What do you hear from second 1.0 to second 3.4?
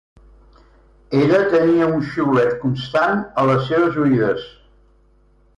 Ella tenia un xiulet constant